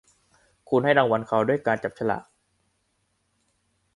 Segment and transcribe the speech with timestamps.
[0.69, 2.23] คุณให้รางวัลเขาด้วยการจับสลาก